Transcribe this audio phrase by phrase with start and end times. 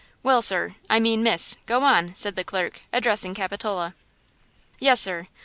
[0.23, 3.93] "Well, sir–I mean, miss–go on!" said the clerk, addressing Capitola.
[4.79, 5.27] "Yes, sir.